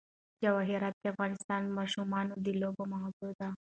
جواهرات 0.43 0.95
د 1.01 1.03
افغان 1.11 1.63
ماشومانو 1.77 2.33
د 2.45 2.47
لوبو 2.59 2.83
موضوع 2.93 3.31
ده. 3.39 3.47